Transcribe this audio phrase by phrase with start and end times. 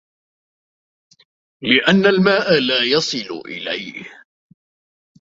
[1.61, 4.11] لِأَنَّ الْمَاءَ لَا يَصِلُ إلَيْهِ